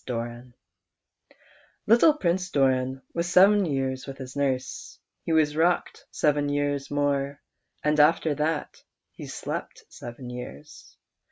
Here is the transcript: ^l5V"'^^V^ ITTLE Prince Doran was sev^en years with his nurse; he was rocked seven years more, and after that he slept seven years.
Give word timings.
^l5V"'^^V^ 0.07 0.53
ITTLE 1.87 2.13
Prince 2.15 2.49
Doran 2.49 3.03
was 3.13 3.27
sev^en 3.27 3.71
years 3.71 4.07
with 4.07 4.17
his 4.17 4.35
nurse; 4.35 4.97
he 5.21 5.31
was 5.31 5.55
rocked 5.55 6.07
seven 6.09 6.49
years 6.49 6.89
more, 6.89 7.39
and 7.83 7.99
after 7.99 8.33
that 8.33 8.81
he 9.11 9.27
slept 9.27 9.83
seven 9.89 10.31
years. 10.31 10.97